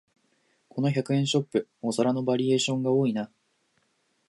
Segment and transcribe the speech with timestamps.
[0.67, 3.29] この百円ショップ、お皿のバリエーションが多いな